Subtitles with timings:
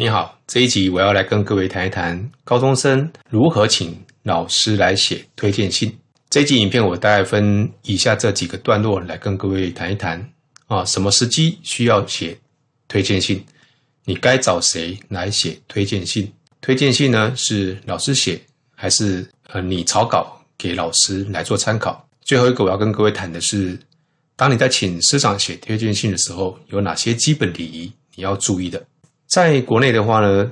[0.00, 5.92] 你好，这一集我要来跟各位谈一谈高中生如何请老师来写推荐信。
[6.30, 10.24] 这一集影片我大概分以下这几个段落来跟各位谈一谈
[10.68, 12.38] 啊，什么时机需要写
[12.86, 13.44] 推荐信？
[14.04, 16.32] 你该找谁来写推荐信？
[16.60, 18.40] 推荐信呢是老师写，
[18.76, 22.08] 还是呃你草稿给老师来做参考？
[22.20, 23.76] 最后一个我要跟各位谈的是，
[24.36, 28.80] 当你在请师长写推荐信的时候，有哪些基本礼仪你要注意的？
[29.28, 30.50] 在国内的话呢，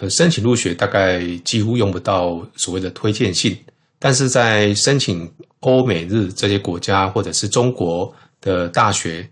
[0.00, 3.58] 呃，申请入学大概几乎用不到所谓的推荐信，
[3.98, 5.28] 但是在申请
[5.58, 9.28] 欧美日这些国家或者是中国的大学，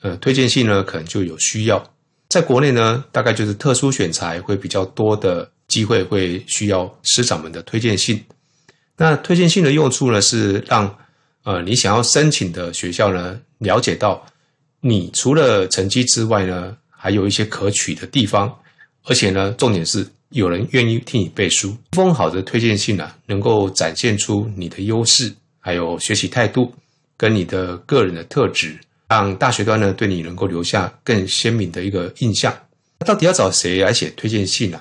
[0.00, 1.84] 呃，推荐信呢可能就有需要。
[2.30, 8.24] 在国内呢，大概就是特殊选材会比较多的机会会需要师长们的推荐信。
[8.96, 10.96] 那推荐信的用处呢，是让
[11.44, 14.26] 呃你想要申请的学校呢了解到，
[14.80, 16.74] 你除了成绩之外呢。
[17.02, 18.54] 还有一些可取的地方，
[19.04, 21.70] 而且呢，重点是有人愿意替你背书。
[21.92, 26.70] 一封好的推荐信呢，能够展现出你的优势，还有学习态度
[27.16, 32.54] 跟你的个人的特质，让大学端呢对你能够留下更鲜明的一个印象。
[33.06, 34.78] 到底要找谁来写推荐信呢？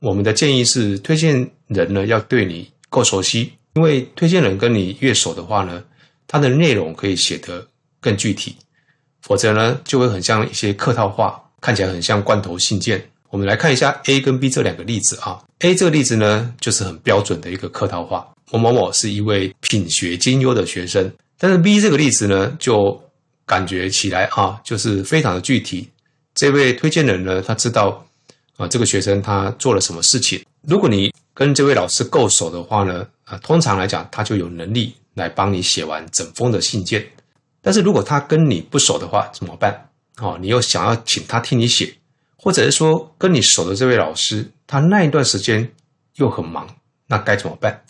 [0.00, 5.82] 我们的建议是，推荐人呢要对你够熟悉，因为推荐人跟你越熟的话呢，
[6.26, 7.66] 他的内容可以写得
[7.98, 8.56] 更具体，
[9.22, 11.42] 否则呢就会很像一些客套话。
[11.62, 13.02] 看起来很像罐头信件。
[13.30, 15.42] 我们来看一下 A 跟 B 这两个例子啊。
[15.60, 18.28] A 这个例子呢，就是很标准的一个客套话。
[18.50, 21.10] 某某某是一位品学兼优的学生。
[21.38, 23.02] 但是 B 这个例子呢，就
[23.46, 25.88] 感觉起来啊，就是非常的具体。
[26.34, 28.04] 这位推荐人呢，他知道
[28.58, 30.44] 啊，这个学生他做了什么事情。
[30.68, 37.02] 如果你跟这位老师够熟的话呢，啊，通常来讲，他就有能力来帮你写完整封的信件。
[37.62, 39.88] 但是如果他跟你不熟的话，怎么办？
[40.18, 41.94] 哦，你又想要请他替你写，
[42.36, 45.68] 或者是说跟你熟的这位老师，他那一段时间
[46.16, 46.68] 又很忙，
[47.06, 47.82] 那该怎么办？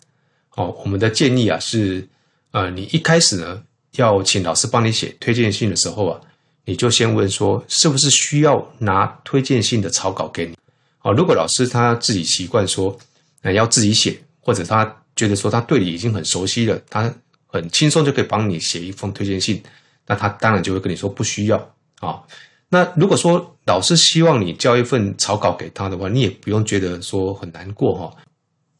[0.55, 2.07] 哦，我们的建议啊是，
[2.51, 3.61] 呃，你一开始呢
[3.97, 6.21] 要请老师帮你写推荐信的时候啊，
[6.65, 10.57] 你就先问说，是不是需要拿推荐信的草稿给你？
[11.01, 12.97] 哦，如果老师他自己习惯说，
[13.41, 17.13] 那要自己写，或者他觉得说他对你已经很熟悉了，他
[17.47, 19.61] 很轻松就可以帮你写一封推荐信，
[20.07, 21.72] 那他当然就会跟你说不需要。
[22.05, 22.21] 啊，
[22.69, 28.13] 那如果说老师希望你交一份草稿给他的话，你也不用觉得说很难过哈，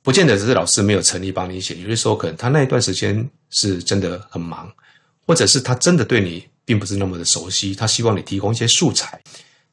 [0.02, 4.72] 不见得只是老师没有诚意帮你写，有些时候可能他那一段时间是真的很忙，
[5.26, 9.22] 或者是他真的对你并不是那么的熟悉，他希望你提供一些素材，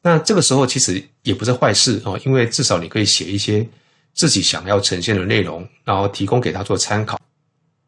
[0.02, 3.66] 那这个时候其实也不是坏事哦，因为至少你可以写一些
[4.14, 7.18] 自己想要呈现的内容，然后提供给他做参考。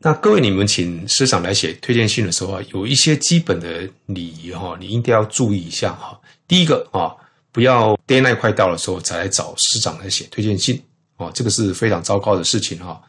[0.05, 6.21] 那各位，你们请师长来写推荐信的时候啊，有一些基本的礼仪哈，你一定要注意一下哈。
[6.49, 7.15] 第一个啊，
[7.53, 10.83] 不要 deadline 快到的时候才来找师长来写推荐信
[11.19, 13.01] 哦，这个是非常糟糕的事情哈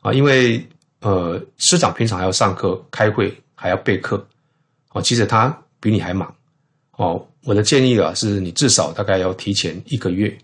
[0.00, 0.64] 啊，因为
[1.00, 4.24] 呃，师长平常还要上课、开会，还要备课
[4.92, 5.48] 哦，其实他
[5.80, 6.32] 比你还忙
[6.92, 7.26] 哦。
[7.42, 10.38] 我的建议啊，是你至少大概要提前一个月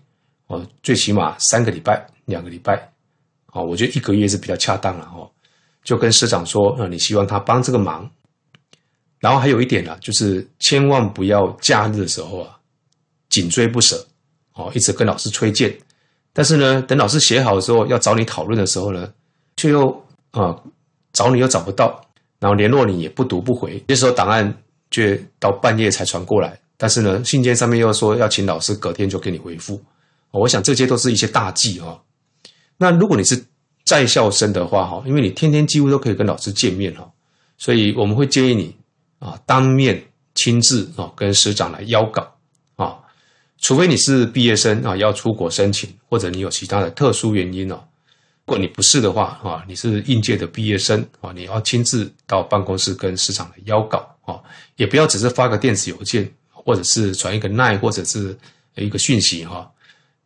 [0.47, 2.91] 哦，最起码三个礼拜、两个礼拜
[3.53, 5.31] 哦，我觉得一个月是比较恰当了哦。
[5.85, 8.09] 就跟师长说，呃，你希望他帮这个忙，
[9.19, 12.57] 然后还有一点呢，就是千万不要假日的时候啊，
[13.29, 14.03] 紧追不舍，
[14.55, 15.77] 哦，一直跟老师催件，
[16.33, 19.13] 但是呢，等老师写好的时候要找你讨论的时候呢，
[19.57, 19.87] 却又
[20.31, 20.59] 啊
[21.13, 22.01] 找你又找不到，
[22.39, 24.51] 然后联络你也不读不回，这时候档案
[24.89, 29.79] 却到半夜才传过来，但是呢，信件上面又说要请老师隔天就给你回复，
[30.31, 32.01] 我想这些都是一些大忌哦。
[32.75, 33.39] 那如果你是。
[33.85, 37.09] 在校生的话，哈，因为你天天几乎都可以跟老师见面，哈，
[37.57, 38.75] 所以我们会建议你
[39.19, 40.03] 啊，当面
[40.33, 42.35] 亲自啊跟师长来邀稿
[42.75, 42.97] 啊，
[43.59, 47.79] 除非你是毕业生啊，要出国申请，或者你有其他的特殊原因哦。
[48.47, 54.41] 如果你不是的话啊，你是应届的毕业生啊，你要亲自到办公室跟师长来邀稿啊，
[54.77, 58.35] 也不要只是发个电子邮件，或者是传一个 line 或者是
[58.75, 59.71] 一个讯息哈，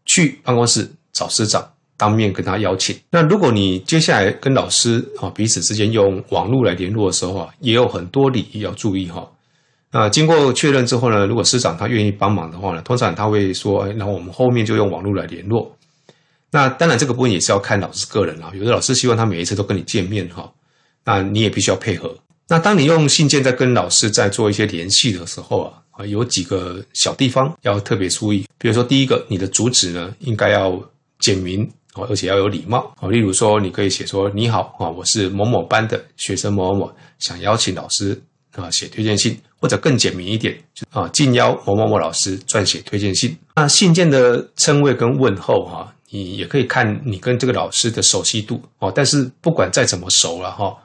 [0.06, 1.70] 去办公室找师长。
[2.00, 2.98] 当面跟他邀请。
[3.12, 9.30] 那如果你接下来跟老师啊彼此之间用网络来联络的时候啊，也有很多礼仪要注意哈。
[9.92, 15.76] 那经过确认之后呢，如果师长他愿意帮忙的话呢，通常他会说，哎，然后我们后面就用网络来联络。
[16.52, 18.52] 那当然这个部分也是要看老师个人啊。
[18.56, 20.50] 有的老师希望他每一次都跟你见面哈，
[21.04, 22.16] 那你也必须要配合。
[22.48, 28.46] 那当你用信件在跟老师在做一些联系的时候啊，啊，有几个小地方要特别注意。
[28.58, 30.82] 比如说第一个，你的主旨呢应该要
[31.20, 31.70] 简明。
[31.96, 33.10] 哦，而且要有礼貌哦。
[33.10, 38.20] 例如说，你可以写说：“你好啊，我是某某班的学生某某某，想邀请老师
[38.56, 43.36] 啊写推荐信，或者更简明一点，就啊，敬邀某某某老师撰写推荐信。
[43.56, 48.92] 那信件的称谓跟问候哈，你也可以看你跟这个老师的熟悉度哦。
[48.94, 50.78] 但是不管再怎么熟了哈，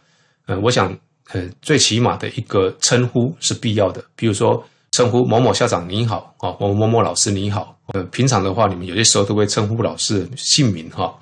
[0.47, 0.97] 呃，我想
[1.33, 4.03] 呃，最起码的一个称呼是必要的。
[4.17, 4.63] 比如说
[4.95, 7.77] 称呼某某校长你好啊，某某某老师你好。
[7.93, 11.13] 呃，平常的话，你们有些时候都会称呼老师姓名哈。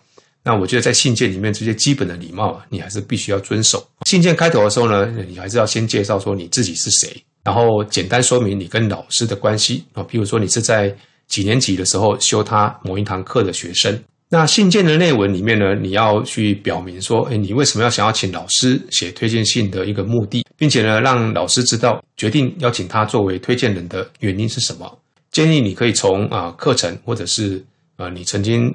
[0.45, 3.83] 那我觉得在信件里面这些基本的礼貌，你还是必须要遵守。
[4.05, 10.95] 信件开头的时候呢，你还是要先介绍说你自己是谁，然后简单说明你跟老师的关系啊，比如说你是在
[11.29, 13.99] 几年级的时候修他某一堂课的学生。
[14.29, 24.97] 那信件的内文里面呢，你要去表明说，哎，你为什么要想要请老师写推荐信的一个目的，并且呢，让老师知道决定邀请他作为推荐人的原因是什么。
[25.33, 27.61] 建议你可以从啊课程或者是
[27.97, 28.73] 呃你曾经。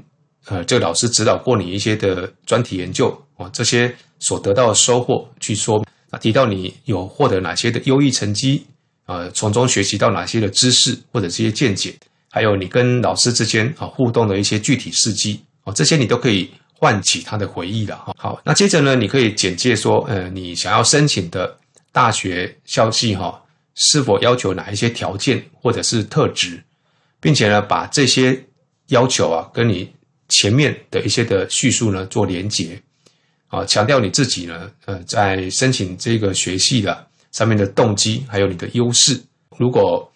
[0.50, 8.66] 呃，这个老师指导过你一些的专题研究啊，这些所得到的收获去说啊，提到你有获得哪些的优异成绩
[9.06, 11.94] 啊，从中学习到哪些的知识或者这些见解，
[12.32, 18.16] 还有你跟老师之间啊互动的一些具体事迹啊，这些你都可以唤起他的回忆了哈。
[18.18, 21.58] 好，那接着呢，你可以简介说，呃，你想要申请的
[21.98, 23.42] 大学校系哈，
[23.74, 26.64] 是否要求哪一些条件或者是特质，
[27.20, 28.46] 并且呢，把这些
[28.90, 29.92] 要求啊跟你。
[30.30, 32.78] 前面的一些的叙述呢，做连结，
[33.48, 39.18] 啊，强调你自己呢，呃，在申请这个学系的上面的动机，还有你的优势。
[39.58, 40.12] 如果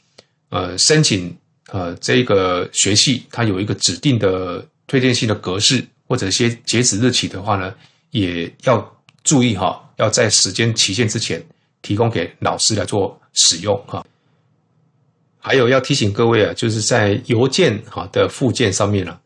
[0.50, 1.34] 呃申请
[1.72, 7.74] 呃这个学系，它有一个指定的推荐信的格式或者一些截止日期的话呢，
[8.10, 8.76] 也要
[9.24, 11.42] 注意哈，要在时间期限之前
[11.82, 14.06] 提供给老师来做使用哈。
[15.40, 19.18] 还有要提醒各位啊，就是在邮件哈的附件上面呢。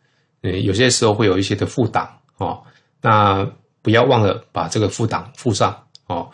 [0.63, 2.07] 有些时候会有一些的副档
[2.37, 2.61] 哦，
[3.01, 3.43] 那
[3.81, 5.75] 不要忘了把这个副档附上
[6.05, 6.29] 哦。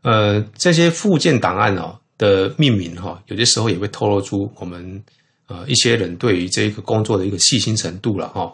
[0.00, 5.04] 呃，这些附件档案哦的命名哈，有些时候也会透露出我们
[5.46, 8.50] 呃一些人对于这个工作的一个细心程度了哈。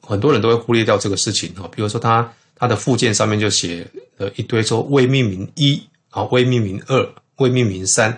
[0.00, 3.84] 很多人都会忽略掉这个事情哈，比如说他他的附件上面就写
[4.18, 5.82] 了一堆说未命名一
[6.14, 8.16] 啊，未命名二，未命名三，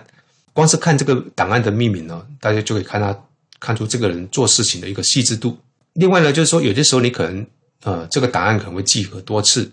[0.53, 3.17] 光是看这个档案的命名呢，大家就可以看他
[3.59, 5.57] 看出这个人做事情的一个细致度。
[5.93, 7.43] 另外呢，就是说有些时候你可能
[7.83, 9.69] 呃这个档案可能会寄很多次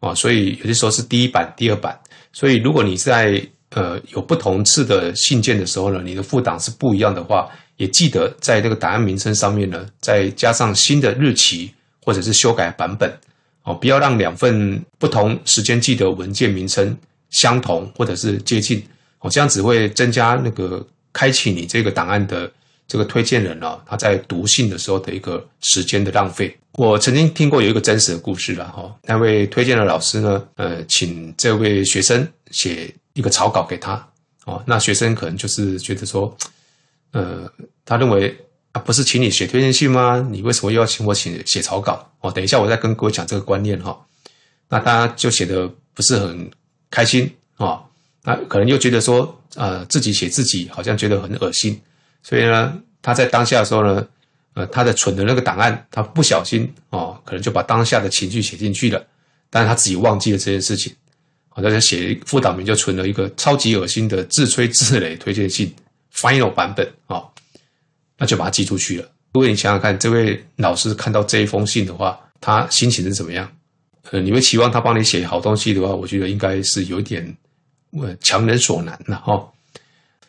[0.00, 1.96] 啊，所以有些时候是第一版、第二版，
[2.32, 3.40] 所以如果你在
[3.70, 11.72] 呃有不同次的信件的时候呢，你的副档是不一样的话，也记得在这个档案名称上面呢，再加上新的日期
[12.04, 13.16] 或者是修改版本。
[13.62, 16.96] 哦，不要让两份不同时间记的文件名称
[17.30, 18.82] 相同或者是接近
[19.20, 22.50] 哦，这样只会增加那个开启你这个档案的。
[22.90, 26.56] 这个推荐人呢，他在读信的时候的一个时间的浪费。
[26.72, 34.02] 我曾经听过有一个真实的故事了哈，那位推荐的老师呢，呃，请这位学生写一个草稿给他
[34.46, 36.34] 哦，那学生可能就是觉得说，
[37.12, 37.46] 呃，
[37.84, 38.34] 他认为
[38.72, 40.26] 啊，不是请你写推荐信吗？
[40.30, 42.10] 你为什么又要请我写写草稿？
[42.20, 43.94] 哦，等一下我再跟各位讲这个观念哈。
[44.70, 46.50] 那他就写的不是很
[46.90, 47.82] 开心啊，
[48.22, 51.80] 那可能又觉得说，呃，自己写自己好像觉得很恶心。
[52.22, 54.06] 所以呢，他在当下的时候呢，
[54.54, 59.04] 呃，他的存的那个档案，他不小心哦，可能就把当下的情绪写进去了，
[59.50, 60.92] 但是他自己忘记了这件事情，
[61.48, 65.72] 好，他就写副档名就存了一个超级恶心的自吹自擂推荐信
[66.14, 67.22] final 版本啊，
[68.16, 69.08] 那就把它寄出去了。
[69.32, 73.50] 如果你想想看，这位老师看到这一封信的话，他心情是怎么样？
[74.10, 77.36] 呃，你会期望他帮你写好东西的话，我觉得应该是有点
[77.92, 79.46] 呃强人所难了哈。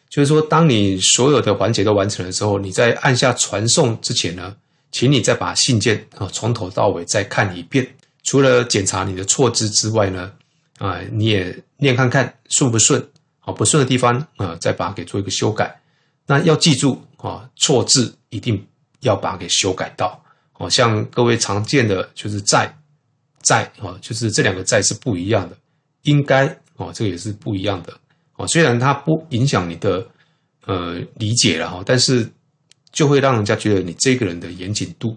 [0.10, 4.56] 就是说，当你所有的环节都完成了之后，你在按下传送之前呢，
[4.92, 7.88] 请你再把信件啊从头到尾再看一遍。
[8.24, 10.32] 除了检查你的错字之外呢，
[10.80, 13.08] 啊，你也念看看顺不顺，
[13.40, 15.80] 好不顺的地方啊，再把它给做一个修改。
[16.26, 18.66] 那要记住啊，错字一定
[19.02, 20.22] 要把它给修改到。
[20.52, 22.76] 好像各位常见的就是在
[23.42, 25.58] 在啊，就是这两个在是不一样的，
[26.04, 27.94] 应该哦，这个也是不一样的。
[28.36, 30.08] 哦，虽然它不影响你的
[30.66, 32.30] 呃理解了哈，但是
[32.92, 35.16] 就会让人家觉得你这个人的严谨度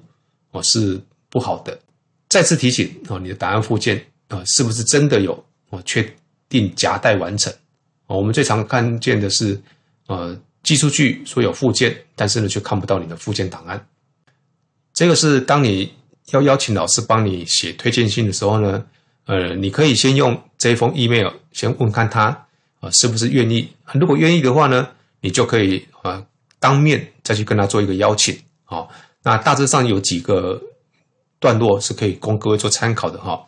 [0.51, 1.79] 哦是不好的。
[2.29, 5.33] 再次提醒哦，你的答案附件啊是不是真的有
[5.71, 6.03] 哦确
[6.49, 7.53] 定夹带完成？
[8.07, 9.61] 哦，我们最常看见的是
[10.07, 13.87] 呃寄出去说有附件，但是呢却看不到你的附件档案。
[14.93, 15.93] 这个是当你
[16.33, 18.85] 要邀请老师帮你写推荐信的时候呢，
[19.25, 22.47] 呃，你可以先用这一封 email 先问看他。
[22.81, 23.69] 啊，是不是愿意？
[23.95, 24.89] 如果愿意的话呢，
[25.21, 26.21] 你就可以啊，
[26.59, 28.37] 当面再去跟他做一个邀请。
[28.65, 28.91] 好，
[29.23, 30.61] 那大致上有几个
[31.39, 33.41] 段落是可以供各位做参考的哈。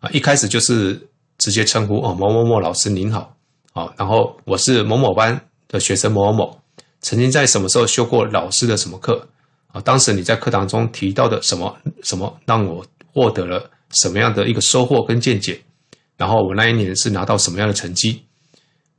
[0.00, 0.98] 啊，一开始就是
[1.36, 3.36] 直接称呼哦，某某某老师您好，
[3.74, 6.58] 好，然后我是某某班的学生某某某，
[7.02, 9.28] 曾经在什么时候修过老师的什么课
[9.82, 15.60] 当时你在课堂中提到的什么什么，让我获得了什么样的一个收获跟见解？
[16.16, 18.24] 然后我那一年是拿到什么样的成绩？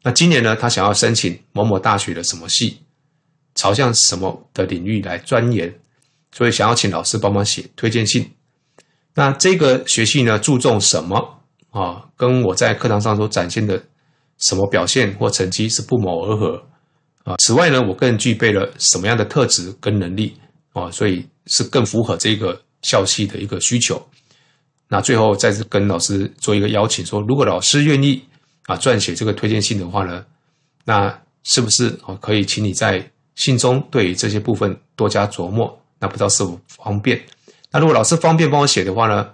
[0.04, 0.56] 那今年呢？
[0.56, 2.78] 他想要申请某某大学的什么系，
[3.56, 5.78] 朝向什么的领域来钻研，
[6.32, 8.32] 所以想要请老师帮忙写推荐信。
[9.16, 12.06] 那这个学系呢，注重什么啊？
[12.16, 13.84] 跟我在课堂上所展现的
[14.38, 16.64] 什么表现或成绩是不谋而合
[17.26, 17.36] 啊？
[17.40, 20.40] 此外呢，我更具备了什么样的特质跟能力
[20.74, 20.90] 啊？
[20.92, 24.02] 所以是更符合这个校系的一个需求。
[24.88, 28.22] 那最后再次跟老师做一个邀请，说如果老师愿意
[28.66, 30.26] 啊撰写这个推荐信的话呢，
[30.86, 35.80] 那是不是哦可以请你在信中对于这些部分多加琢磨？
[36.00, 37.22] 那不知道是否方便？
[37.72, 39.30] 那如果老师方便帮我写的话呢？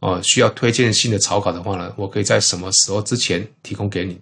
[0.00, 4.18] 哦，需要推荐信的草稿的话呢，我可以在什么时候之前提供给你？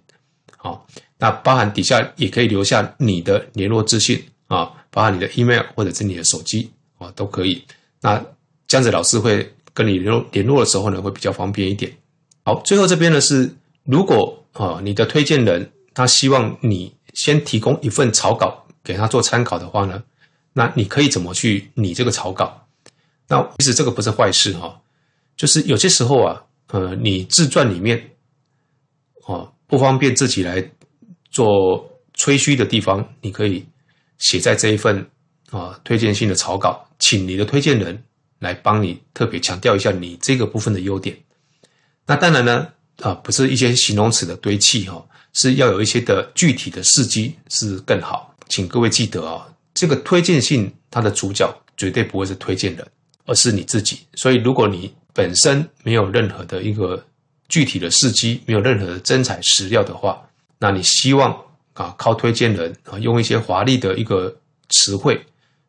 [0.57, 0.85] 好，
[1.17, 7.63] 那包含底下也可以留下你的联络资讯啊，包含你的 email 或者是你的手机啊，都可以。
[8.01, 8.23] 那
[8.67, 11.91] 这样子老师会跟你联络联络的时候呢，会比较方便一点。
[12.43, 13.53] 好，最后这边呢是，
[13.83, 20.03] 如果啊你的推荐人他希望你先提供一份草稿给他做参考的话呢，
[20.53, 22.65] 那你可以怎么去拟这个草稿？
[23.27, 24.81] 那其实这个不是坏事哈，
[25.37, 28.11] 就是有些时候啊，呃，你自传里面，
[29.25, 30.63] 哦，不方便自己来
[31.29, 33.63] 做吹嘘的地方，你可以
[34.19, 35.05] 写在这一份
[35.49, 38.03] 啊推荐信的草稿，请你的推荐人
[38.37, 41.17] 来帮你特别强调一下你这个部分的优点。
[42.05, 42.67] 那当然呢，
[43.01, 48.33] 啊，不是一些形容词的堆砌哈，是要有一些的具体的事迹是更好。
[48.47, 52.87] 请各位记得啊，这个推荐信它的主角绝对不会是推荐人。
[53.25, 57.05] 而是你自己，所以如果你本身没有任何的一个
[57.47, 60.19] 具体的事迹，没有任何的真材实料的话，
[60.57, 61.39] 那你希望
[61.79, 64.35] 啊靠推荐人啊用一些华丽的一个
[64.67, 65.17] 词汇，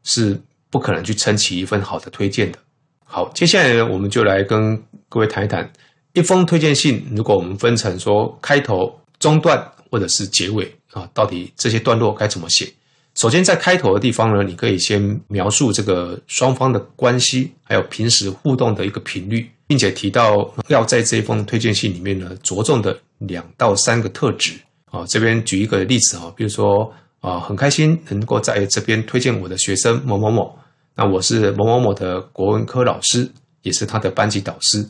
[0.02, 0.38] 是
[0.69, 2.59] 不可能去撑起一份好的推荐的。
[3.05, 4.76] 好，接下来呢，我们就来跟
[5.09, 5.73] 各位谈一谈
[6.14, 12.69] 一封推荐信，如果我们分成说开头、中段或者是结尾啊，到底这些段落该怎么写？
[13.14, 24.55] 首先，在开头的地方呢，你可以先描述这个双方的关系，还有平时互动的一个频率，并且提到要在这一封推荐信里面呢，着重的两到三个特质
[24.91, 25.05] 啊。
[25.07, 30.59] 这边举一个例子哈，比如说啊，很开心能够在这边推荐我的学生某某某，
[30.95, 33.31] 那我是某某某的国文科老师，
[33.63, 34.87] 也是他的班级导师。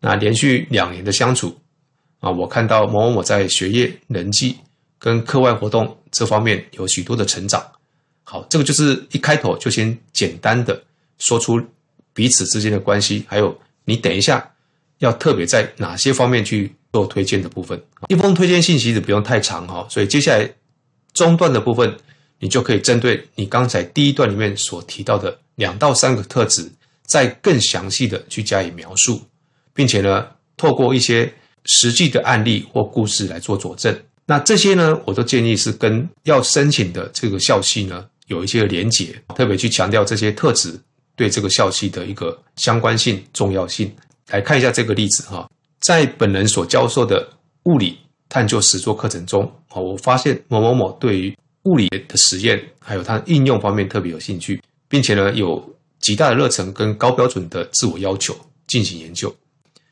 [0.00, 1.56] 那连续两年的相处
[2.20, 4.56] 啊，我看到某某某在学业、人际。
[5.02, 7.64] 跟课外活动这方面有许多的成长，
[8.22, 10.78] 好，这个就是一开头就先简单的
[11.16, 11.58] 说出
[12.12, 14.46] 彼此之间的关系，还有你等一下
[15.00, 17.78] 要特别在哪些方面去做推荐的部分。
[18.08, 20.50] 一封推荐信其实不用太长哈，所以接下来
[21.12, 21.94] 中段的部分，
[22.38, 26.70] 你就可以针对你刚才第一段里面所提到的两到三个特质，
[27.06, 29.20] 再更详细的去加以描述，
[29.74, 30.26] 并且呢，
[30.56, 31.32] 透过一些
[31.64, 33.94] 实际的案例或故事来做佐证。
[34.26, 40.78] 那这些呢，我都建议是跟要申请的这个校系呢有一些连结，特别去强调这些特质
[41.16, 43.90] 对这个校系的一个相关性、重要性。
[44.30, 45.48] 来看一下这个例子哈，
[45.80, 47.28] 在本人所教授的
[47.64, 55.62] 物理探究实作课程中，哦，我发现某某某对于物理的实验还有它应用方面特别有兴趣，并且呢有
[56.00, 58.34] 极大的热忱跟高标准的自我要求
[58.66, 59.34] 进行研究。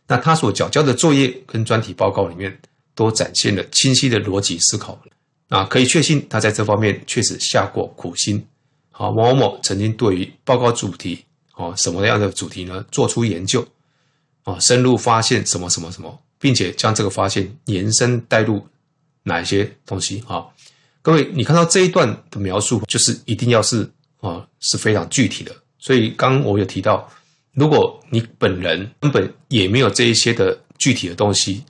[0.06, 2.58] 那他所缴交的作业跟专题报告里面。
[2.98, 5.00] 都展现了清晰的逻辑思考，
[5.50, 8.44] 啊，可以确信他在这方面确实下过苦心。
[8.90, 12.84] 好，某某某曾经对于报告主题，哦，什么样的主题呢？
[12.90, 13.64] 做出研究，
[14.48, 18.66] 哦，深入发现什么什么什么，并且将这个发现延伸带入
[19.22, 20.24] 哪一些东西？
[20.26, 20.46] 啊，
[21.02, 23.86] 各位，你看到这一段的描述，就是一定要是
[24.20, 25.54] 啊，是非常具体的。
[25.78, 27.06] 所以刚刚我有提到，
[27.52, 31.62] 如果你本人根本也没有这一些的具体的东西。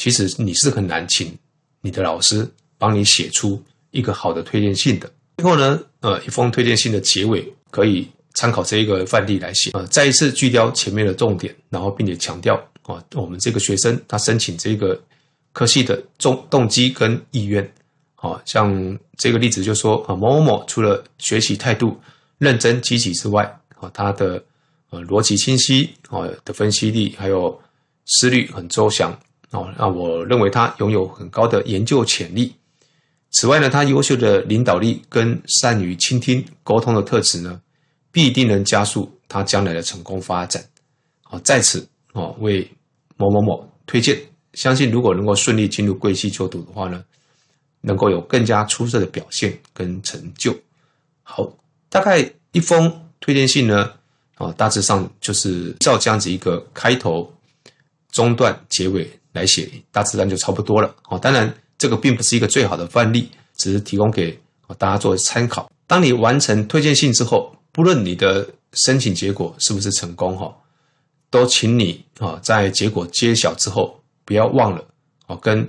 [0.00, 1.36] 其实你是很难请
[1.80, 2.48] 你的老师
[2.78, 3.60] 帮你写出
[3.90, 5.10] 一个好的推荐信的。
[5.38, 9.70] 最后呢，呃，一封推荐信的结尾可以参考这一个范例来写。
[9.72, 15.00] 呃，再一次聚焦前面的重点，然后并且强调啊，我们这个学生他申请这个
[15.52, 17.62] 科系的动动机跟意愿。
[18.16, 21.96] 啊像这个例子就说啊，某某某除了学习态度
[22.38, 23.44] 认真积极之外，
[23.78, 24.42] 啊，他的
[24.90, 27.56] 呃逻辑清晰啊的分析力还有
[28.06, 29.12] 思虑很周详。
[29.50, 32.52] 啊，那我认为他拥有很高的研究潜力。
[33.30, 37.60] 此外呢，他优秀的领导力跟善于倾听、沟通的特质呢，
[38.10, 40.64] 必定能加速他将来的成功发展。
[41.22, 42.68] 好，在此哦，为
[43.16, 44.18] 某某某推荐，
[44.54, 47.04] 相信如果能够顺利进入贵系就读的话呢，
[47.80, 50.56] 能够有更加出色的表现跟成就。
[51.22, 51.48] 好，
[51.90, 53.92] 大概一封推荐信呢，
[54.36, 57.30] 啊，大致上就是照这样子一个开头、
[58.10, 60.94] 中段、结尾来写，大致上就差不多了。
[61.10, 64.38] 哦，当然这个并不是一个最好的范例，只是提供给
[64.78, 65.70] 大家做参考。
[65.86, 70.54] 当你完成推荐信之后，不论你的申请结果是不是成功，哈，
[71.30, 74.84] 都请你啊，在结果揭晓之后，不要忘了
[75.26, 75.68] 啊，跟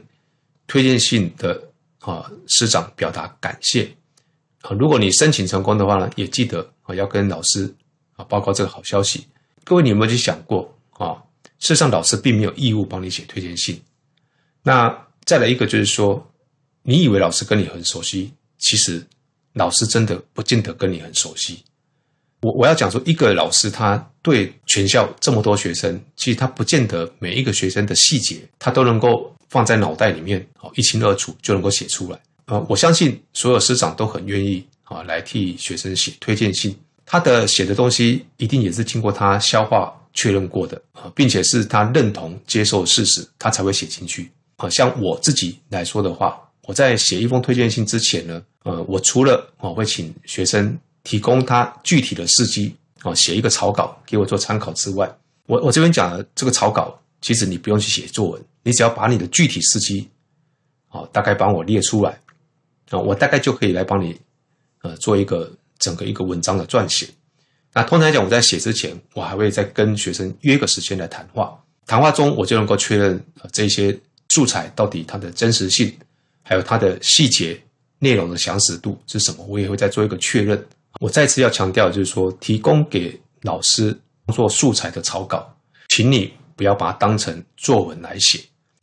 [0.67, 1.61] 推荐信的
[1.99, 3.91] 啊师长表达感谢
[4.61, 4.71] 啊。
[4.71, 7.73] 如果你申请成功的话呢，也记得啊要跟老师
[8.15, 9.27] 啊报告这个好消息。
[9.63, 11.21] 各位，你有没有去想过啊？
[11.59, 13.81] 事实上，老师并没有义务帮你写推荐信。
[14.63, 16.25] 那再来一个就是说，
[16.81, 19.05] 你以为老师跟你很熟悉，其实。
[19.53, 21.63] 老师真的不见得跟你很熟悉。
[22.41, 32.19] 我我要讲说，一个老师他对全校这么多学生，其实他不见得每一个学生的细节，他都能够放在脑袋里面，哦一清二楚就能够写出来。
[32.45, 36.75] 呃，我相信所有师长都很愿意啊来替学生写推荐信。
[37.05, 44.31] 他的写的东西一定也是经过他消化确认过的啊，并且是他认同接受事实，他才会写进去。
[44.57, 46.39] 啊，像我自己来说的话。
[46.67, 50.77] 我在写一封推荐信之前呢，呃，我除了我会请学生
[51.09, 55.11] 提供他具体的事迹啊，写一个草稿给我做参考之外，
[55.47, 60.07] 我我这边讲的这个草稿，其实你不用去写作文，你只要把你的具体事迹，
[60.89, 62.11] 啊，大概帮我列出来，
[62.91, 64.15] 啊，我大概就可以来帮你，
[64.83, 67.09] 呃，做一个整个一个文章的撰写。
[67.73, 73.19] 那通常来讲，我在写之前，我还会再跟学生约个时间来谈话，谈话中我就能够确认
[73.51, 73.99] 这些
[74.29, 75.91] 素材到底它的真实性。
[76.43, 77.59] 还有它的细节
[77.97, 79.43] 内容的详实度是什么？
[79.45, 80.63] 我也会再做一个确认。
[80.99, 83.97] 我再次要强调，就是说，提供给老师
[84.33, 85.47] 做素材的草稿，
[85.89, 88.39] 请你不要把它当成作文来写，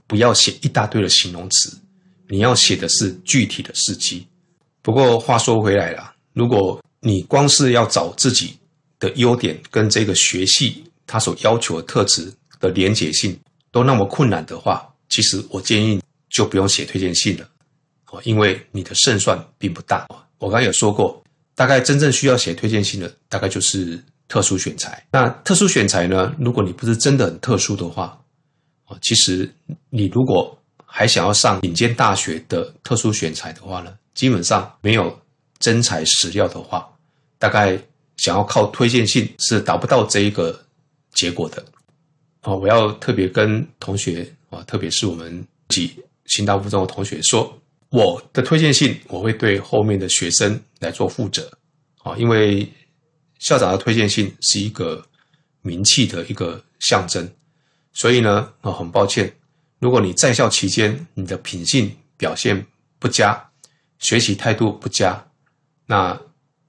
[0.06, 1.76] 不要写一大堆的形容词，
[2.28, 4.26] 你要写的是具体的事迹。
[4.82, 8.56] 不过话说回来了，如果你光是要找自己
[8.98, 13.38] 的优点跟这个学系它所要求的特质的连结性
[13.70, 17.48] 都那么困难的话，其实我建议就不用写推荐信了。
[18.10, 20.08] 哦因为你的胜算并不大。
[20.38, 21.22] 我刚有说过，
[21.56, 25.04] 大概真正需要写推荐信的，大概就是特殊选材。
[25.10, 26.32] 那特殊选材呢？
[26.38, 28.16] 如果你不是真的很特殊的话，
[28.84, 29.50] 啊，其实
[29.88, 35.18] 你如果还想要上顶尖大学的特殊选材的话呢，基本上没有
[35.58, 36.86] 真材实料的话，
[37.38, 37.76] 大概
[38.18, 40.62] 想要靠推荐信是达不到这一个
[41.14, 41.64] 结果的。
[42.42, 45.90] 啊，我要特别跟同学啊，特别是我们几
[46.26, 47.58] 新大附中的同学说。
[47.90, 51.50] 我的推荐信，我会对后面的学生来做负责，
[52.02, 52.68] 啊，因为
[53.38, 55.04] 校长的推荐信是一个
[55.62, 57.28] 名气的一个象征，
[57.92, 59.32] 所以呢，啊，很抱歉，
[59.78, 62.66] 如果你在校期间你的品性表现
[62.98, 63.50] 不佳，
[63.98, 65.24] 学习态度不佳，
[65.86, 66.20] 那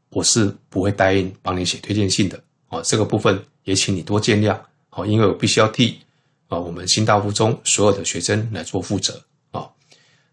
[0.09, 4.53] 我是不会答应帮你写推荐信的，啊，这个部分也请你多见谅，
[4.89, 5.99] 啊，因为我必须要替
[6.47, 9.19] 啊我们新大附中所有的学生来做负责。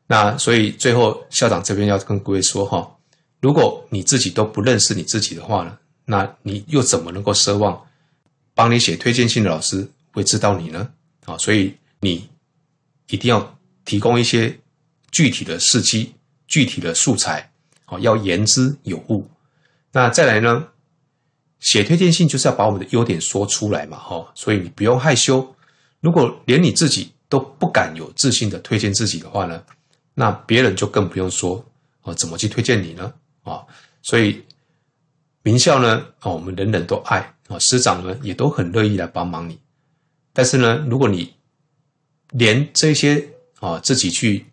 [0.06, 2.94] 那所以最后校长这边要跟各位说哈，
[3.40, 7.82] 如果你自己都不认识你自己的话呢，那你又怎么能够奢望
[8.54, 10.90] 帮你写推荐信的老师会知道你呢？
[11.24, 12.28] 啊，所以你
[13.08, 14.54] 一定要提供一些
[15.10, 16.12] 具体的事迹、
[16.46, 17.50] 具体的素材，
[17.86, 19.26] 啊，要言之有物。
[19.90, 20.68] 那再来呢，
[21.60, 25.56] 写推荐信就是要把我们的优点说出来嘛，哈，所以你不用害羞。
[26.00, 29.62] 如果连你自己都不敢有自信的推荐自己的话呢？
[30.16, 31.64] 那别人就更不用说
[32.02, 33.12] 啊，怎么去推荐你呢？
[33.42, 33.66] 啊，
[34.00, 34.40] 所以
[35.42, 39.58] 名校呢，啊，我们人人都爱啊，师长呢也都很乐意来帮忙你。
[40.32, 41.34] 但是呢，如果你
[42.30, 43.26] 连这些
[43.58, 44.46] 啊自己去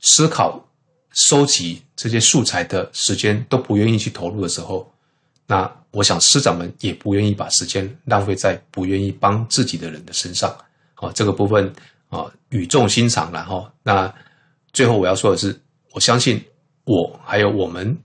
[0.00, 0.68] 思考、
[1.12, 4.92] 收集这些素材的时间都不愿意去投入的时候，
[5.46, 10.50] 那我想师长们也不愿意把时间浪费在不愿意帮自己的人的身上。
[10.96, 11.72] 啊，这个部分
[12.08, 13.72] 啊语重心长了哈。
[13.84, 14.12] 那。
[14.76, 15.58] 最后我要说的是，
[15.92, 16.38] 我相信
[16.84, 17.96] 我还有我们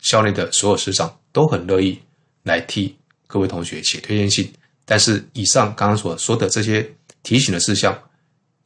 [0.00, 2.00] 校内的所有师长都很乐意
[2.44, 4.50] 来替各位同学写推荐信。
[4.86, 6.90] 但是以上刚刚所说的这些
[7.22, 7.94] 提醒的事项，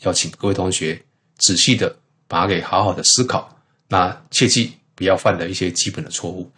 [0.03, 1.03] 要请各位同学
[1.39, 1.93] 仔细的
[2.29, 3.53] 把它给好好的思考，
[3.89, 6.49] 那切记不要犯的一些基本的错误。